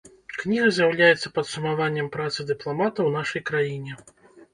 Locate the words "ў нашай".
3.05-3.41